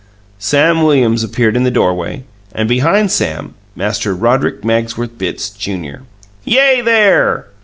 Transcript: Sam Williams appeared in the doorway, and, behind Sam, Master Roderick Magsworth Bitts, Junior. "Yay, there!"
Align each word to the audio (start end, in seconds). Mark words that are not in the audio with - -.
Sam 0.39 0.81
Williams 0.81 1.23
appeared 1.23 1.55
in 1.55 1.63
the 1.63 1.69
doorway, 1.69 2.23
and, 2.55 2.67
behind 2.67 3.11
Sam, 3.11 3.53
Master 3.75 4.15
Roderick 4.15 4.65
Magsworth 4.65 5.15
Bitts, 5.19 5.51
Junior. 5.51 6.01
"Yay, 6.43 6.81
there!" 6.83 7.49